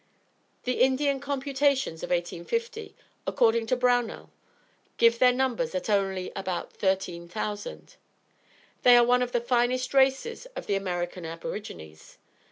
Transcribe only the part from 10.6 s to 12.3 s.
the American Aborigines.